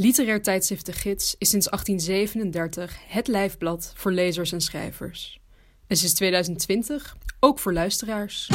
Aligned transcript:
Literair 0.00 0.42
tijdschrift 0.42 0.86
De 0.86 0.92
Gids 0.92 1.34
is 1.38 1.48
sinds 1.48 1.66
1837 1.66 2.98
het 3.08 3.28
lijfblad 3.28 3.92
voor 3.96 4.12
lezers 4.12 4.52
en 4.52 4.60
schrijvers. 4.60 5.40
En 5.86 5.96
sinds 5.96 6.14
2020 6.14 7.16
ook 7.40 7.58
voor 7.58 7.72
luisteraars. 7.72 8.46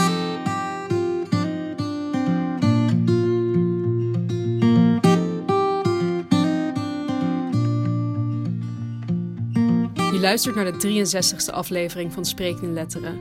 Je 9.96 10.19
luistert 10.21 10.55
naar 10.55 10.79
de 10.79 11.05
63ste 11.05 11.53
aflevering 11.53 12.13
van 12.13 12.25
Sprekende 12.25 12.73
Letteren. 12.73 13.19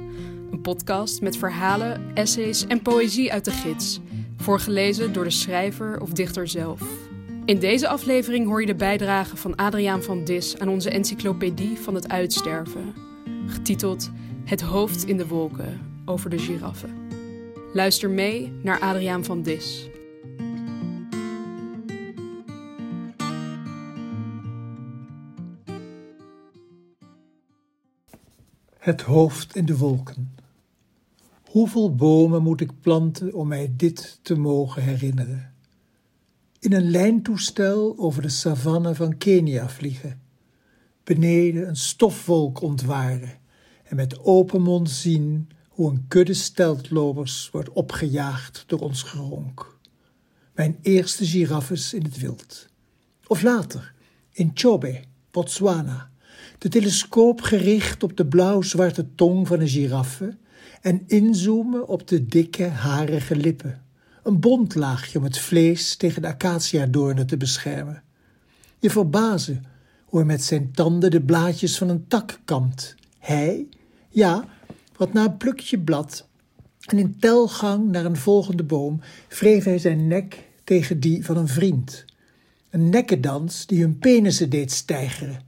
Een 0.50 0.60
podcast 0.60 1.20
met 1.20 1.36
verhalen, 1.36 2.14
essays 2.14 2.66
en 2.66 2.82
poëzie 2.82 3.32
uit 3.32 3.44
de 3.44 3.50
gids. 3.50 4.00
Voorgelezen 4.36 5.12
door 5.12 5.24
de 5.24 5.30
schrijver 5.30 6.00
of 6.00 6.10
dichter 6.10 6.48
zelf. 6.48 7.10
In 7.44 7.58
deze 7.58 7.88
aflevering 7.88 8.46
hoor 8.46 8.60
je 8.60 8.66
de 8.66 8.74
bijdrage 8.74 9.36
van 9.36 9.54
Adriaan 9.54 10.02
van 10.02 10.24
Dis 10.24 10.58
aan 10.58 10.68
onze 10.68 10.90
encyclopedie 10.90 11.78
van 11.78 11.94
het 11.94 12.08
uitsterven, 12.08 12.94
getiteld 13.46 14.10
Het 14.44 14.60
hoofd 14.60 15.04
in 15.04 15.16
de 15.16 15.26
wolken 15.26 15.80
over 16.04 16.30
de 16.30 16.38
giraffe. 16.38 16.88
Luister 17.72 18.10
mee 18.10 18.52
naar 18.62 18.80
Adriaan 18.80 19.24
van 19.24 19.42
Dis. 19.42 19.88
Het 28.78 29.02
hoofd 29.02 29.56
in 29.56 29.64
de 29.64 29.76
wolken. 29.76 30.36
Hoeveel 31.44 31.94
bomen 31.94 32.42
moet 32.42 32.60
ik 32.60 32.80
planten 32.80 33.34
om 33.34 33.48
mij 33.48 33.72
dit 33.76 34.18
te 34.22 34.38
mogen 34.38 34.82
herinneren? 34.82 35.51
In 36.62 36.72
een 36.72 36.90
lijntoestel 36.90 37.94
over 37.98 38.22
de 38.22 38.28
savanne 38.28 38.94
van 38.94 39.18
Kenia 39.18 39.68
vliegen, 39.68 40.20
beneden 41.04 41.68
een 41.68 41.76
stofwolk 41.76 42.60
ontwaren 42.60 43.38
en 43.84 43.96
met 43.96 44.18
open 44.24 44.62
mond 44.62 44.90
zien 44.90 45.48
hoe 45.68 45.90
een 45.90 46.04
kudde 46.08 46.34
steltlopers 46.34 47.48
wordt 47.52 47.72
opgejaagd 47.72 48.64
door 48.66 48.78
ons 48.78 49.02
geronk. 49.02 49.78
Mijn 50.54 50.78
eerste 50.82 51.26
giraffes 51.26 51.94
in 51.94 52.02
het 52.02 52.18
wild. 52.18 52.68
Of 53.26 53.42
later, 53.42 53.94
in 54.32 54.50
Chobe, 54.54 55.00
Botswana, 55.30 56.10
de 56.58 56.68
telescoop 56.68 57.40
gericht 57.40 58.02
op 58.02 58.16
de 58.16 58.26
blauw-zwarte 58.26 59.14
tong 59.14 59.46
van 59.46 59.60
een 59.60 59.68
giraffe 59.68 60.36
en 60.80 61.02
inzoomen 61.06 61.88
op 61.88 62.08
de 62.08 62.26
dikke, 62.26 62.66
harige 62.66 63.36
lippen 63.36 63.82
een 64.22 64.40
bondlaagje 64.40 65.18
om 65.18 65.24
het 65.24 65.38
vlees 65.38 65.96
tegen 65.96 66.22
de 66.22 66.28
acaciadoornen 66.28 67.26
te 67.26 67.36
beschermen. 67.36 68.02
Je 68.78 68.90
verbazen 68.90 69.64
hoe 70.04 70.18
hij 70.18 70.28
met 70.28 70.44
zijn 70.44 70.72
tanden 70.72 71.10
de 71.10 71.22
blaadjes 71.22 71.78
van 71.78 71.88
een 71.88 72.06
tak 72.06 72.40
kampt. 72.44 72.94
Hij, 73.18 73.66
ja, 74.08 74.44
wat 74.96 75.12
na 75.12 75.24
een 75.24 75.36
plukje 75.36 75.78
blad 75.78 76.28
en 76.86 76.98
in 76.98 77.18
telgang 77.18 77.90
naar 77.90 78.04
een 78.04 78.16
volgende 78.16 78.64
boom 78.64 79.00
wreef 79.28 79.64
hij 79.64 79.78
zijn 79.78 80.06
nek 80.06 80.48
tegen 80.64 81.00
die 81.00 81.24
van 81.24 81.36
een 81.36 81.48
vriend. 81.48 82.04
Een 82.70 82.88
nekkendans 82.88 83.66
die 83.66 83.80
hun 83.80 83.98
penissen 83.98 84.50
deed 84.50 84.72
stijgeren. 84.72 85.42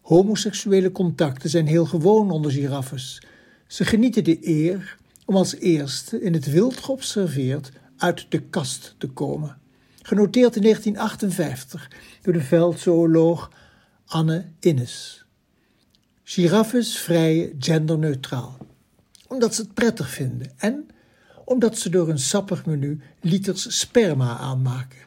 Homoseksuele 0.00 0.92
contacten 0.92 1.50
zijn 1.50 1.66
heel 1.66 1.84
gewoon 1.84 2.30
onder 2.30 2.50
giraffes. 2.50 3.22
Ze 3.66 3.84
genieten 3.84 4.24
de 4.24 4.38
eer 4.48 4.96
om 5.24 5.36
als 5.36 5.56
eerste 5.56 6.22
in 6.22 6.32
het 6.32 6.50
wild 6.50 6.76
geobserveerd 6.76 7.72
uit 8.02 8.26
de 8.28 8.42
kast 8.42 8.94
te 8.98 9.08
komen. 9.08 9.58
Genoteerd 10.02 10.56
in 10.56 10.62
1958 10.62 11.90
door 12.22 12.32
de 12.32 12.40
veldzooloog 12.40 13.50
Anne 14.06 14.44
Innes. 14.60 15.24
Giraffes 16.22 16.98
vrij 16.98 17.54
genderneutraal. 17.58 18.56
Omdat 19.28 19.54
ze 19.54 19.62
het 19.62 19.74
prettig 19.74 20.10
vinden 20.10 20.52
en 20.56 20.86
omdat 21.44 21.78
ze 21.78 21.90
door 21.90 22.08
een 22.08 22.18
sappig 22.18 22.66
menu 22.66 23.00
liters 23.20 23.78
sperma 23.78 24.36
aanmaken. 24.36 25.00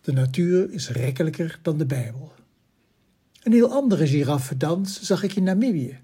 De 0.00 0.12
natuur 0.12 0.72
is 0.72 0.88
rekkelijker 0.88 1.58
dan 1.62 1.78
de 1.78 1.86
Bijbel. 1.86 2.32
Een 3.42 3.52
heel 3.52 3.72
andere 3.72 4.06
giraffendans 4.06 5.02
zag 5.02 5.22
ik 5.22 5.34
in 5.34 5.42
Namibië, 5.42 6.00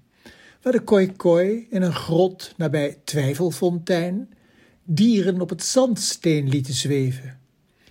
waar 0.61 0.73
de 0.73 0.83
koi-koi 0.83 1.67
in 1.69 1.81
een 1.81 1.93
grot 1.93 2.53
nabij 2.57 2.99
Twijfelfontein 3.03 4.29
dieren 4.85 5.41
op 5.41 5.49
het 5.49 5.63
zandsteen 5.63 6.49
lieten 6.49 6.73
zweven. 6.73 7.39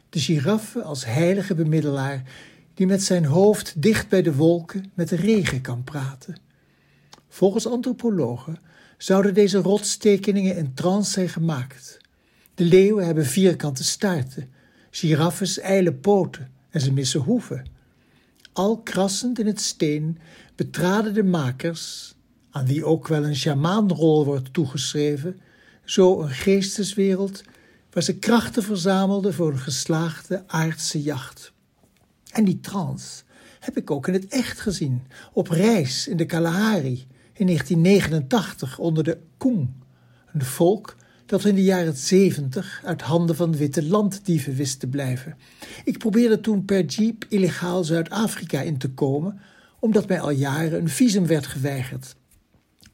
De 0.08 0.20
giraffe 0.20 0.82
als 0.82 1.04
heilige 1.04 1.54
bemiddelaar 1.54 2.22
die 2.74 2.86
met 2.86 3.02
zijn 3.02 3.24
hoofd 3.24 3.82
dicht 3.82 4.08
bij 4.08 4.22
de 4.22 4.34
wolken 4.34 4.90
met 4.94 5.08
de 5.08 5.16
regen 5.16 5.60
kan 5.60 5.84
praten. 5.84 6.36
Volgens 7.28 7.66
antropologen 7.66 8.58
zouden 8.98 9.34
deze 9.34 9.58
rotstekeningen 9.58 10.56
in 10.56 10.74
trance 10.74 11.10
zijn 11.10 11.28
gemaakt. 11.28 11.98
De 12.54 12.64
leeuwen 12.64 13.06
hebben 13.06 13.26
vierkante 13.26 13.84
staarten, 13.84 14.50
giraffes 14.90 15.58
ijle 15.58 15.92
poten 15.92 16.50
en 16.70 16.80
ze 16.80 16.92
missen 16.92 17.20
hoeven. 17.20 17.66
Al 18.52 18.78
krassend 18.78 19.38
in 19.38 19.46
het 19.46 19.60
steen 19.60 20.18
betraden 20.54 21.14
de 21.14 21.22
makers, 21.22 22.14
aan 22.50 22.66
wie 22.66 22.84
ook 22.84 23.08
wel 23.08 23.24
een 23.24 23.36
sjamaanrol 23.36 24.24
wordt 24.24 24.52
toegeschreven, 24.52 25.40
zo 25.84 26.20
een 26.20 26.30
geesteswereld 26.30 27.42
waar 27.90 28.02
ze 28.02 28.18
krachten 28.18 28.62
verzamelden 28.62 29.34
voor 29.34 29.50
een 29.50 29.58
geslaagde 29.58 30.44
aardse 30.46 31.02
jacht. 31.02 31.52
En 32.32 32.44
die 32.44 32.60
trance 32.60 33.22
heb 33.60 33.76
ik 33.76 33.90
ook 33.90 34.08
in 34.08 34.14
het 34.14 34.26
echt 34.28 34.60
gezien, 34.60 35.02
op 35.32 35.48
reis 35.48 36.08
in 36.08 36.16
de 36.16 36.26
Kalahari 36.26 37.06
in 37.32 37.46
1989 37.46 38.78
onder 38.78 39.04
de 39.04 39.18
Koeng, 39.36 39.68
een 40.32 40.44
volk 40.44 40.96
dat 41.26 41.44
in 41.44 41.54
de 41.54 41.62
jaren 41.62 41.96
70 41.96 42.82
uit 42.84 43.02
handen 43.02 43.36
van 43.36 43.56
witte 43.56 43.84
landdieven 43.84 44.54
wist 44.54 44.80
te 44.80 44.86
blijven. 44.86 45.36
Ik 45.84 45.98
probeerde 45.98 46.40
toen 46.40 46.64
per 46.64 46.84
jeep 46.84 47.26
illegaal 47.28 47.84
Zuid-Afrika 47.84 48.60
in 48.60 48.78
te 48.78 48.90
komen, 48.90 49.40
omdat 49.78 50.08
mij 50.08 50.20
al 50.20 50.30
jaren 50.30 50.78
een 50.78 50.88
visum 50.88 51.26
werd 51.26 51.46
geweigerd. 51.46 52.16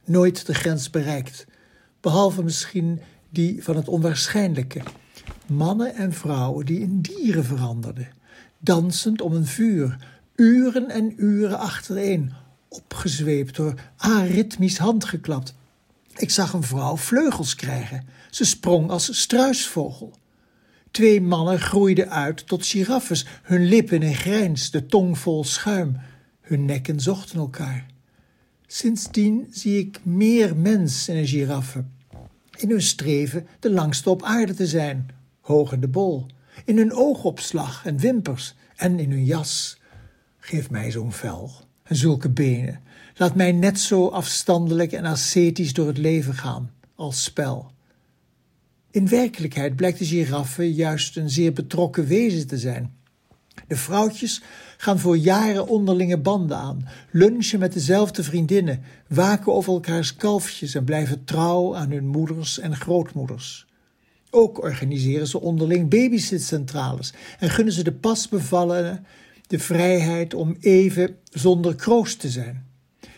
Nooit 0.05 0.47
de 0.47 0.55
grens 0.55 0.91
bereikt, 0.91 1.47
behalve 2.01 2.43
misschien 2.43 3.01
die 3.31 3.65
van 3.65 3.77
het 3.77 3.89
onwaarschijnlijke. 3.89 4.83
Mannen 5.47 5.95
en 5.95 6.13
vrouwen 6.13 6.67
die 6.67 6.81
in 6.81 7.01
dieren 7.01 7.45
veranderden, 7.45 8.09
dansend 8.59 9.21
om 9.21 9.33
een 9.35 9.47
vuur, 9.47 9.97
uren 10.37 10.91
en 10.91 11.13
uren 11.17 11.59
achtereen, 11.59 12.33
opgezweept 12.69 13.57
door 13.57 13.75
aritmisch 13.97 14.79
handgeklapt. 14.79 15.55
Ik 16.17 16.31
zag 16.31 16.53
een 16.53 16.63
vrouw 16.63 16.97
vleugels 16.97 17.55
krijgen. 17.55 18.07
Ze 18.31 18.45
sprong 18.45 18.91
als 18.91 19.21
struisvogel. 19.21 20.13
Twee 20.91 21.21
mannen 21.21 21.61
groeiden 21.61 22.11
uit 22.11 22.47
tot 22.47 22.67
giraffes, 22.67 23.27
hun 23.43 23.65
lippen 23.65 24.03
in 24.03 24.15
grijns, 24.15 24.71
de 24.71 24.87
tong 24.87 25.19
vol 25.19 25.45
schuim. 25.45 25.97
Hun 26.41 26.65
nekken 26.65 27.01
zochten 27.01 27.39
elkaar. 27.39 27.87
Sindsdien 28.73 29.47
zie 29.51 29.79
ik 29.79 30.05
meer 30.05 30.57
mens 30.57 31.09
in 31.09 31.17
een 31.17 31.27
giraffe. 31.27 31.85
In 32.57 32.71
hun 32.71 32.83
streven 32.83 33.47
de 33.61 33.71
langste 33.71 34.11
op 34.11 34.23
aarde 34.23 34.55
te 34.55 34.67
zijn, 34.67 35.09
hoog 35.41 35.73
in 35.73 35.81
de 35.81 35.89
bol. 35.89 36.27
In 36.65 36.77
hun 36.77 36.93
oogopslag 36.93 37.87
en 37.87 37.99
wimpers 37.99 38.55
en 38.77 38.99
in 38.99 39.11
hun 39.11 39.25
jas. 39.25 39.81
Geef 40.39 40.71
mij 40.71 40.91
zo'n 40.91 41.13
vel 41.13 41.51
en 41.83 41.97
zulke 41.97 42.29
benen. 42.31 42.81
Laat 43.17 43.35
mij 43.35 43.53
net 43.53 43.79
zo 43.81 44.09
afstandelijk 44.09 44.93
en 44.93 45.05
ascetisch 45.05 45.73
door 45.73 45.87
het 45.87 45.99
leven 45.99 46.35
gaan, 46.35 46.71
als 46.95 47.23
spel. 47.23 47.73
In 48.91 49.09
werkelijkheid 49.09 49.77
blijkt 49.77 49.99
de 49.99 50.07
giraffe 50.07 50.75
juist 50.75 51.17
een 51.17 51.31
zeer 51.31 51.53
betrokken 51.53 52.07
wezen 52.07 52.47
te 52.47 52.59
zijn. 52.59 52.95
De 53.71 53.77
vrouwtjes 53.77 54.43
gaan 54.77 54.99
voor 54.99 55.17
jaren 55.17 55.67
onderlinge 55.67 56.19
banden 56.19 56.57
aan, 56.57 56.89
lunchen 57.11 57.59
met 57.59 57.73
dezelfde 57.73 58.23
vriendinnen, 58.23 58.83
waken 59.09 59.53
over 59.53 59.73
elkaars 59.73 60.17
kalfjes 60.17 60.75
en 60.75 60.85
blijven 60.85 61.25
trouw 61.25 61.77
aan 61.77 61.91
hun 61.91 62.07
moeders 62.07 62.59
en 62.59 62.77
grootmoeders. 62.77 63.67
Ook 64.31 64.63
organiseren 64.63 65.27
ze 65.27 65.41
onderling 65.41 65.89
babysitcentrales 65.89 67.13
en 67.39 67.51
gunnen 67.51 67.75
ze 67.75 67.85
de 67.85 67.93
pasbevallenen 67.93 69.07
de 69.47 69.59
vrijheid 69.59 70.35
om 70.35 70.57
even 70.61 71.17
zonder 71.25 71.75
kroost 71.75 72.21
te 72.21 72.29
zijn. 72.31 72.67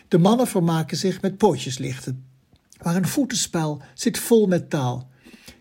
De 0.07 0.17
mannen 0.17 0.47
vermaken 0.47 0.97
zich 0.97 1.21
met 1.21 1.37
pootjeslichten, 1.37 2.25
maar 2.83 2.95
een 2.95 3.07
voetenspel 3.07 3.81
zit 3.93 4.19
vol 4.19 4.47
met 4.47 4.69
taal. 4.69 5.09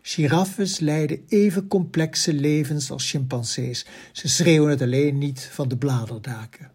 Giraffes 0.02 0.78
leiden 0.78 1.24
even 1.28 1.68
complexe 1.68 2.32
levens 2.32 2.90
als 2.90 3.10
chimpansees. 3.10 3.86
Ze 4.12 4.28
schreeuwen 4.28 4.70
het 4.70 4.82
alleen 4.82 5.18
niet 5.18 5.48
van 5.52 5.68
de 5.68 5.76
bladerdaken. 5.76 6.70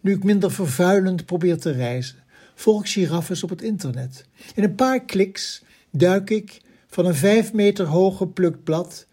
Nu 0.00 0.12
ik 0.12 0.24
minder 0.24 0.52
vervuilend 0.52 1.26
probeer 1.26 1.58
te 1.58 1.70
reizen, 1.70 2.24
volg 2.54 2.80
ik 2.80 2.88
giraffes 2.88 3.42
op 3.42 3.50
het 3.50 3.62
internet. 3.62 4.24
In 4.54 4.62
een 4.62 4.74
paar 4.74 5.04
kliks 5.04 5.62
duik 5.90 6.30
ik 6.30 6.60
van 6.86 7.06
een 7.06 7.14
vijf 7.14 7.52
meter 7.52 7.86
hoog 7.86 8.16
geplukt 8.16 8.64
blad 8.64 9.06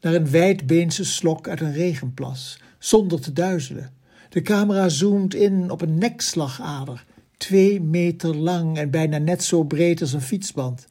naar 0.00 0.14
een 0.14 0.30
wijdbeense 0.30 1.04
slok 1.04 1.48
uit 1.48 1.60
een 1.60 1.72
regenplas, 1.72 2.60
zonder 2.78 3.20
te 3.20 3.32
duizelen. 3.32 3.92
De 4.28 4.42
camera 4.42 4.88
zoomt 4.88 5.34
in 5.34 5.70
op 5.70 5.80
een 5.80 5.98
nekslagader, 5.98 7.04
twee 7.36 7.80
meter 7.80 8.36
lang 8.36 8.78
en 8.78 8.90
bijna 8.90 9.18
net 9.18 9.44
zo 9.44 9.62
breed 9.62 10.00
als 10.00 10.12
een 10.12 10.20
fietsband. 10.20 10.86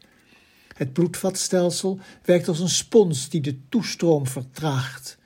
Het 0.77 0.94
bloedvatstelsel 0.94 2.00
werkt 2.24 2.47
als 2.47 2.59
een 2.59 2.69
spons 2.69 3.29
die 3.29 3.41
de 3.41 3.57
toestroom 3.69 4.27
vertraagt. 4.27 5.18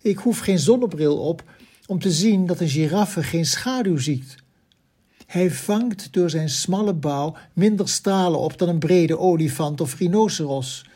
Ik 0.00 0.18
hoef 0.18 0.38
geen 0.38 0.58
zonnebril 0.58 1.18
op 1.18 1.42
om 1.86 1.98
te 1.98 2.10
zien 2.10 2.46
dat 2.46 2.60
een 2.60 2.68
giraffe 2.68 3.22
geen 3.22 3.46
schaduw 3.46 3.96
ziet. 3.96 4.34
Hij 5.26 5.50
vangt 5.50 6.12
door 6.12 6.30
zijn 6.30 6.48
smalle 6.48 6.94
bouw 6.94 7.36
minder 7.52 7.88
stralen 7.88 8.38
op 8.38 8.58
dan 8.58 8.68
een 8.68 8.78
brede 8.78 9.18
olifant 9.18 9.80
of 9.80 9.98
rhinoceros. 9.98 10.86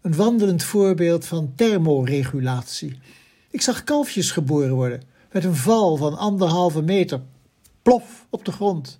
Een 0.00 0.14
wandelend 0.14 0.62
voorbeeld 0.62 1.26
van 1.26 1.52
thermoregulatie. 1.54 2.98
Ik 3.50 3.60
zag 3.60 3.84
kalfjes 3.84 4.30
geboren 4.30 4.74
worden 4.74 5.02
met 5.32 5.44
een 5.44 5.56
val 5.56 5.96
van 5.96 6.18
anderhalve 6.18 6.82
meter. 6.82 7.20
Plof 7.82 8.26
op 8.30 8.44
de 8.44 8.52
grond. 8.52 8.96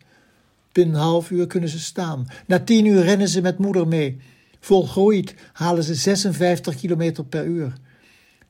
Binnen 0.72 0.94
een 0.94 1.00
half 1.00 1.30
uur 1.30 1.46
kunnen 1.46 1.68
ze 1.68 1.78
staan. 1.78 2.26
Na 2.46 2.60
tien 2.60 2.84
uur 2.84 3.02
rennen 3.02 3.28
ze 3.28 3.40
met 3.40 3.58
moeder 3.58 3.88
mee. 3.88 4.20
Volgroeid 4.60 5.34
halen 5.52 5.84
ze 5.84 5.94
56 5.94 6.76
km 6.76 7.22
per 7.28 7.44
uur. 7.44 7.72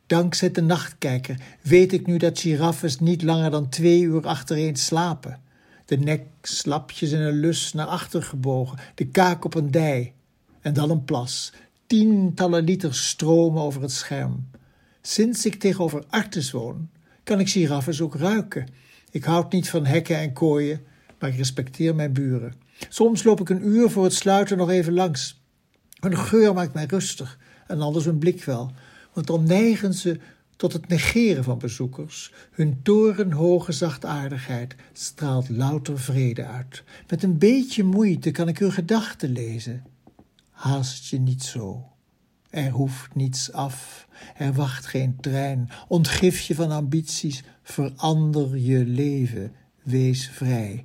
Dankzij 0.06 0.50
de 0.50 0.62
nachtkijker 0.62 1.40
weet 1.62 1.92
ik 1.92 2.06
nu 2.06 2.16
dat 2.16 2.38
giraffes 2.38 2.98
niet 2.98 3.22
langer 3.22 3.50
dan 3.50 3.68
twee 3.68 4.00
uur 4.00 4.26
achtereen 4.26 4.76
slapen. 4.76 5.40
De 5.84 5.98
nek 5.98 6.22
slapjes 6.42 7.10
in 7.12 7.20
een 7.20 7.40
lus 7.40 7.72
naar 7.72 7.86
achter 7.86 8.22
gebogen, 8.22 8.78
de 8.94 9.06
kaak 9.06 9.44
op 9.44 9.54
een 9.54 9.70
dij. 9.70 10.12
En 10.60 10.72
dan 10.72 10.90
een 10.90 11.04
plas. 11.04 11.52
Tientallen 11.86 12.64
liters 12.64 13.08
stromen 13.08 13.62
over 13.62 13.82
het 13.82 13.92
scherm. 13.92 14.50
Sinds 15.02 15.46
ik 15.46 15.54
tegenover 15.54 16.04
Artes 16.08 16.50
woon, 16.50 16.88
kan 17.24 17.40
ik 17.40 17.48
giraffes 17.48 18.00
ook 18.00 18.14
ruiken. 18.14 18.68
Ik 19.10 19.24
houd 19.24 19.52
niet 19.52 19.70
van 19.70 19.86
hekken 19.86 20.16
en 20.16 20.32
kooien, 20.32 20.80
maar 21.18 21.30
ik 21.30 21.36
respecteer 21.36 21.94
mijn 21.94 22.12
buren. 22.12 22.54
Soms 22.88 23.22
loop 23.22 23.40
ik 23.40 23.48
een 23.48 23.66
uur 23.66 23.90
voor 23.90 24.04
het 24.04 24.14
sluiten 24.14 24.56
nog 24.56 24.70
even 24.70 24.92
langs. 24.92 25.37
Hun 26.00 26.18
geur 26.18 26.54
maakt 26.54 26.74
mij 26.74 26.84
rustig 26.84 27.38
en 27.66 27.80
anders 27.80 28.04
hun 28.04 28.18
blik 28.18 28.44
wel, 28.44 28.72
want 29.12 29.26
dan 29.26 29.44
neigen 29.44 29.94
ze 29.94 30.20
tot 30.56 30.72
het 30.72 30.88
negeren 30.88 31.44
van 31.44 31.58
bezoekers. 31.58 32.32
Hun 32.50 32.80
torenhoge 32.82 33.72
zachtaardigheid 33.72 34.74
straalt 34.92 35.48
louter 35.48 35.98
vrede 35.98 36.46
uit. 36.46 36.82
Met 37.08 37.22
een 37.22 37.38
beetje 37.38 37.84
moeite 37.84 38.30
kan 38.30 38.48
ik 38.48 38.58
hun 38.58 38.72
gedachten 38.72 39.32
lezen. 39.32 39.84
Haast 40.50 41.06
je 41.06 41.18
niet 41.18 41.42
zo. 41.42 41.88
Er 42.50 42.70
hoeft 42.70 43.14
niets 43.14 43.52
af, 43.52 44.08
er 44.36 44.52
wacht 44.52 44.86
geen 44.86 45.16
trein. 45.20 45.68
Ontgif 45.88 46.40
je 46.40 46.54
van 46.54 46.70
ambities, 46.70 47.42
verander 47.62 48.56
je 48.56 48.84
leven, 48.84 49.52
wees 49.82 50.28
vrij. 50.28 50.84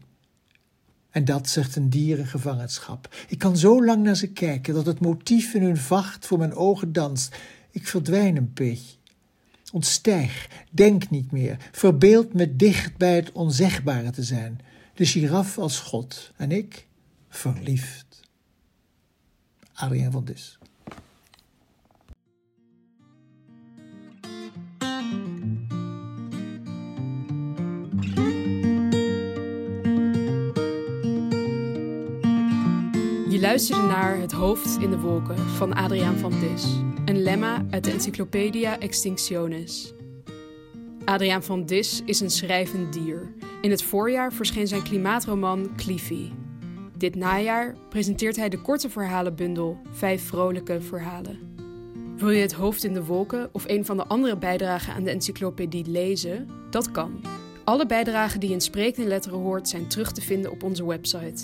En 1.14 1.26
dat 1.26 1.50
zegt 1.50 1.76
een 1.76 1.90
dierengevangenschap. 1.90 3.16
Ik 3.28 3.40
kan 3.40 3.58
zo 3.58 3.86
lang 3.86 4.04
naar 4.04 4.16
ze 4.16 4.28
kijken 4.28 4.74
dat 4.74 4.86
het 4.86 5.00
motief 5.00 5.54
in 5.54 5.64
hun 5.64 5.78
vacht 5.78 6.26
voor 6.26 6.38
mijn 6.38 6.54
ogen 6.54 6.94
danst. 6.94 7.36
Ik 7.72 7.88
verdwijn 7.88 8.38
een 8.38 8.52
beetje. 8.54 8.96
Ontstijg, 9.72 10.50
denk 10.72 11.10
niet 11.10 11.32
meer, 11.32 11.70
verbeeld 11.72 12.34
me 12.34 12.56
dicht 12.56 12.98
bij 12.98 13.16
het 13.16 13.32
onzegbare 13.32 14.10
te 14.10 14.24
zijn. 14.24 14.60
De 14.94 15.06
giraf 15.06 15.58
als 15.58 15.80
God 15.80 16.32
en 16.38 16.52
ik 16.52 16.88
verliefd. 17.30 18.20
Adrien 19.74 20.12
van 20.12 20.26
Dis. 20.26 20.58
Luisterde 33.54 33.88
naar 33.88 34.18
Het 34.18 34.32
hoofd 34.32 34.82
in 34.82 34.90
de 34.90 35.00
wolken 35.00 35.38
van 35.38 35.74
Adriaan 35.74 36.18
van 36.18 36.32
Dis. 36.40 36.66
Een 37.06 37.22
lemma 37.22 37.66
uit 37.70 37.84
de 37.84 37.92
Encyclopedia 37.92 38.80
Extinctionis. 38.80 39.94
Adriaan 41.06 41.44
van 41.44 41.66
Dis 41.66 42.02
is 42.06 42.20
een 42.20 42.30
schrijvend 42.30 42.94
dier. 42.94 43.34
In 43.62 43.70
het 43.72 43.84
voorjaar 43.84 44.34
verscheen 44.34 44.68
zijn 44.68 44.84
klimaatroman 44.84 45.70
Cliffy. 45.76 46.30
Dit 46.98 47.16
najaar 47.16 47.76
presenteert 47.90 48.36
hij 48.36 48.50
de 48.50 48.62
korte 48.62 48.90
verhalenbundel 48.90 49.78
Vijf 49.92 50.24
vrolijke 50.28 50.82
verhalen. 50.82 51.56
Wil 52.18 52.30
je 52.30 52.42
het 52.42 52.54
hoofd 52.54 52.84
in 52.84 52.94
de 52.94 53.06
wolken 53.06 53.50
of 53.52 53.64
een 53.68 53.86
van 53.86 53.98
de 53.98 54.06
andere 54.06 54.38
bijdragen 54.38 54.94
aan 54.94 55.04
de 55.04 55.12
encyclopedie 55.12 55.90
lezen? 55.90 56.50
Dat 56.70 56.92
kan. 56.92 57.22
Alle 57.64 57.86
bijdragen 57.86 58.40
die 58.40 58.52
in 58.52 58.62
sprekende 58.62 59.10
letteren 59.10 59.40
hoort 59.40 59.70
zijn 59.70 59.88
terug 59.88 60.12
te 60.12 60.22
vinden 60.22 60.52
op 60.52 60.64
onze 60.64 60.86
website 60.86 61.44